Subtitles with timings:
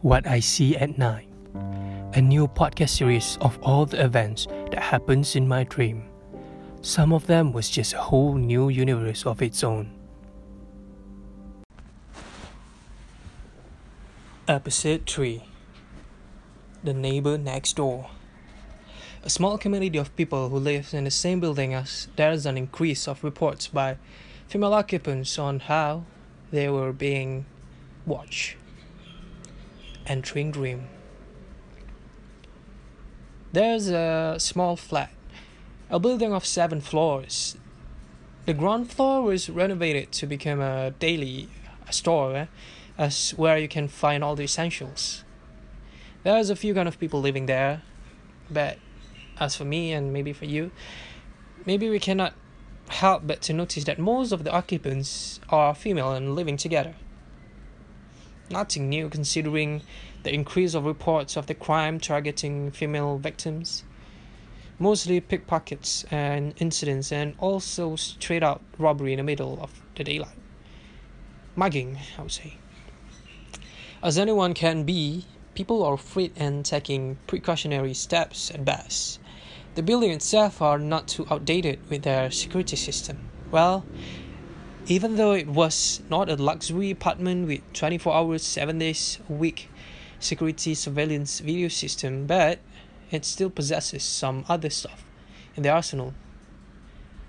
[0.00, 1.28] What I See at Night,
[2.14, 6.04] a new podcast series of all the events that happens in my dream.
[6.80, 9.90] Some of them was just a whole new universe of its own.
[14.48, 15.42] Episode 3
[16.82, 18.08] The Neighbor Next Door.
[19.26, 22.58] A small community of people who live in the same building as there is an
[22.58, 23.96] increase of reports by
[24.48, 26.04] female occupants on how
[26.50, 27.46] they were being
[28.04, 28.56] watched.
[30.06, 30.88] Entering Dream.
[33.50, 35.10] There's a small flat,
[35.88, 37.56] a building of seven floors.
[38.44, 41.48] The ground floor was renovated to become a deli
[41.88, 42.46] store, eh,
[42.98, 45.24] as where you can find all the essentials.
[46.24, 47.80] There's a few kind of people living there,
[48.50, 48.76] but
[49.38, 50.70] as for me and maybe for you,
[51.66, 52.34] maybe we cannot
[52.88, 56.94] help but to notice that most of the occupants are female and living together.
[58.50, 59.82] Nothing new considering
[60.22, 63.84] the increase of reports of the crime targeting female victims.
[64.78, 70.36] Mostly pickpockets and incidents, and also straight out robbery in the middle of the daylight.
[71.54, 72.58] Mugging, I would say.
[74.02, 79.20] As anyone can be, people are afraid and taking precautionary steps at best.
[79.74, 83.18] The building itself are not too outdated with their security system.
[83.50, 83.84] Well,
[84.86, 89.68] even though it was not a luxury apartment with 24 hours, 7 days a week
[90.20, 92.58] security surveillance video system, but
[93.10, 95.04] it still possesses some other stuff
[95.56, 96.14] in the arsenal.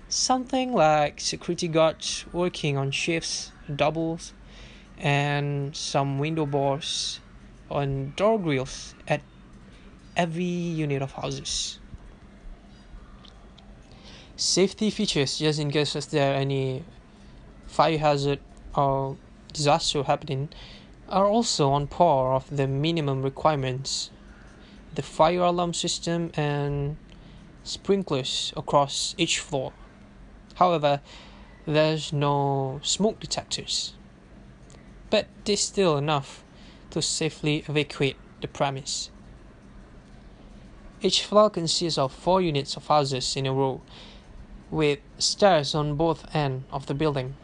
[0.08, 4.32] Something like security guards working on shifts, doubles,
[4.98, 7.20] and some window bars
[7.70, 9.20] on door grills at
[10.16, 11.78] every unit of houses.
[14.36, 16.84] Safety features just in case if there are any
[17.66, 18.40] fire hazard
[18.74, 19.16] or
[19.52, 20.48] disaster happening
[21.08, 24.10] are also on par of the minimum requirements.
[24.94, 26.96] The fire alarm system and
[27.64, 29.72] sprinklers across each floor.
[30.54, 31.00] However,
[31.66, 33.94] there's no smoke detectors.
[35.10, 36.42] But this still enough
[36.96, 39.10] to safely evacuate the premise.
[41.02, 43.82] Each floor consists of four units of houses in a row,
[44.70, 47.36] with stairs on both ends of the building.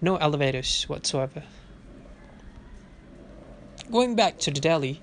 [0.00, 1.42] No elevators whatsoever.
[3.92, 5.02] Going back to the deli,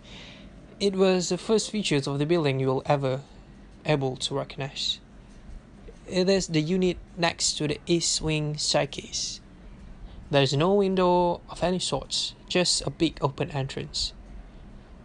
[0.80, 3.22] it was the first features of the building you will ever
[3.86, 5.00] able to recognize.
[6.08, 9.40] It is the unit next to the east wing staircase.
[10.32, 14.14] There is no window of any sorts, just a big open entrance.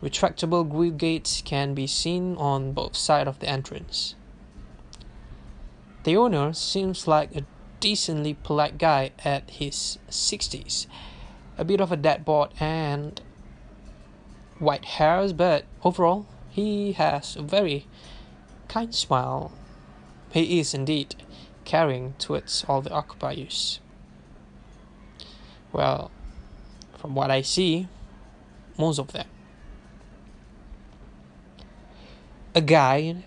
[0.03, 4.15] Retractable grill gates can be seen on both sides of the entrance.
[6.05, 7.45] The owner seems like a
[7.81, 10.87] decently polite guy at his 60s,
[11.59, 13.21] a bit of a dad bod and
[14.59, 17.87] white hairs, but overall, he has a very
[18.69, 19.53] kind smile.
[20.31, 21.17] He is indeed
[21.67, 23.81] caring towards all the occupiers.
[25.73, 26.11] Well,
[26.99, 27.89] from what I see,
[28.79, 29.27] most of them.
[32.55, 33.25] A guy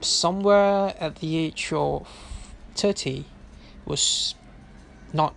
[0.00, 2.06] somewhere at the age of
[2.74, 3.24] 30
[3.86, 4.34] was
[5.12, 5.34] not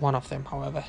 [0.00, 0.84] one of them, however.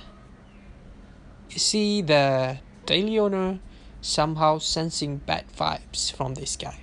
[1.50, 3.59] You see, the deli owner
[4.01, 6.80] somehow sensing bad vibes from this guy.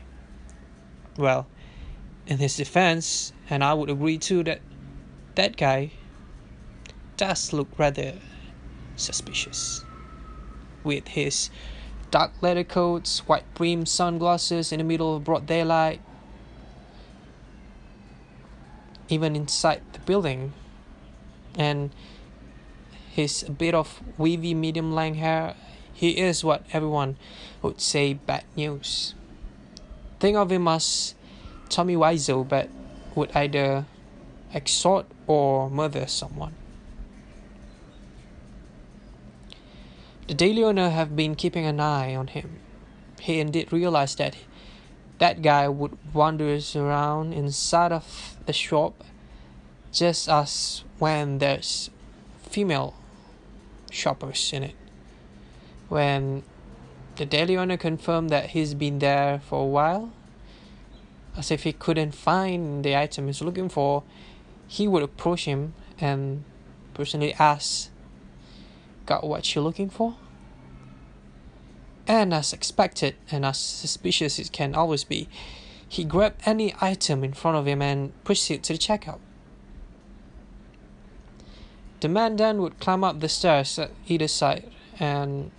[1.17, 1.47] Well,
[2.27, 4.61] in his defense, and I would agree too that
[5.35, 5.91] that guy
[7.19, 8.15] does look rather
[8.97, 9.85] suspicious.
[10.83, 11.51] With his
[12.11, 16.01] dark leather coats, white brim sunglasses in the middle of broad daylight.
[19.11, 20.53] Even inside the building,
[21.55, 21.91] and
[23.11, 25.55] his bit of wavy medium length hair,
[25.93, 27.17] he is what everyone
[27.63, 29.15] would say bad news.
[30.21, 31.15] Think of him as
[31.69, 32.69] Tommy Wiseau, but
[33.15, 33.87] would either
[34.55, 36.55] extort or murder someone.
[40.29, 42.59] The deli owner have been keeping an eye on him.
[43.19, 44.37] He indeed realized that
[45.19, 49.05] that guy would wander around inside of the shop
[49.91, 51.89] just as when there's
[52.43, 52.95] female
[53.91, 54.75] shoppers in it.
[55.89, 56.43] When
[57.17, 60.13] the deli owner confirmed that he's been there for a while,
[61.39, 64.03] as if he couldn't find the item he's looking for,
[64.67, 66.45] he would approach him and
[66.93, 67.89] personally ask
[69.09, 70.17] got what you're looking for?
[72.07, 75.29] And as expected and as suspicious it can always be,
[75.89, 79.19] he grabbed any item in front of him and proceeded to the checkout.
[82.01, 84.71] The man then would climb up the stairs at either side
[85.01, 85.51] and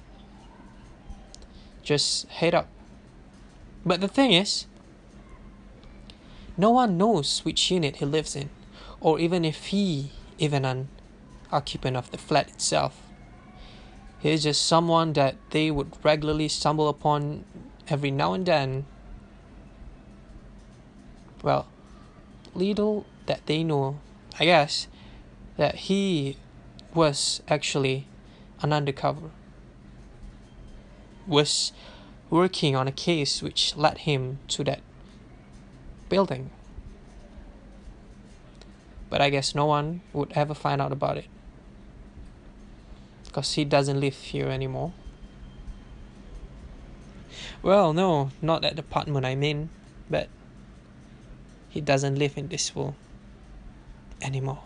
[1.84, 2.68] just head up.
[3.86, 4.68] But the thing is,
[6.56, 8.50] no one knows which unit he lives in,
[9.02, 10.90] or even if he even an
[11.52, 13.09] occupant of the flat itself.
[14.20, 17.46] He is just someone that they would regularly stumble upon
[17.88, 18.86] every now and then.
[21.42, 21.68] Well,
[22.54, 24.00] little that they know,
[24.38, 24.88] I guess,
[25.56, 26.36] that he
[26.94, 28.08] was actually
[28.62, 29.32] an undercover,
[31.26, 31.72] was
[32.30, 34.82] working on a case which led him to that
[36.10, 36.50] building.
[39.10, 41.26] But I guess no one would ever find out about it.
[43.30, 44.92] Because he doesn't live here anymore.
[47.62, 49.70] Well, no, not that apartment I mean,
[50.10, 50.30] but
[51.70, 52.96] he doesn't live in this world
[54.20, 54.64] anymore.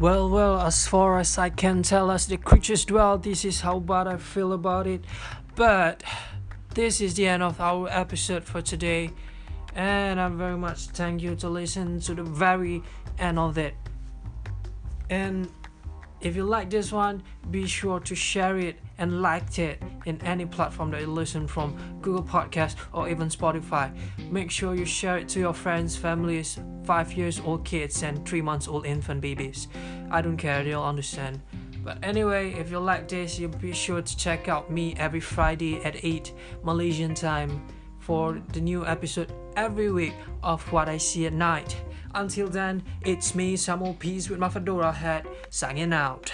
[0.00, 3.78] Well, well, as far as I can tell, as the creatures dwell, this is how
[3.78, 5.04] bad I feel about it.
[5.54, 6.02] But
[6.74, 9.10] this is the end of our episode for today,
[9.74, 12.82] and I very much thank you to listen to the very
[13.18, 13.74] end of it.
[15.10, 15.48] And
[16.22, 20.46] if you like this one, be sure to share it and like it in any
[20.46, 23.92] platform that you listen from Google Podcast or even Spotify.
[24.30, 28.40] Make sure you share it to your friends, families, 5 years old kids and 3
[28.40, 29.68] months old infant babies.
[30.10, 31.40] I don't care, they'll understand.
[31.82, 35.82] But anyway, if you like this, you be sure to check out me every Friday
[35.84, 36.32] at 8
[36.62, 37.66] Malaysian time
[37.98, 41.76] for the new episode every week of What I See at Night.
[42.14, 46.32] Until then, it's me, Samuel Peace with my fedora hat, signing out.